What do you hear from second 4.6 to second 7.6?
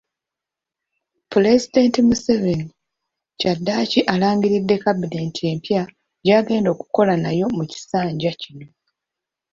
kabineeti empya gy’agenda okukola nayo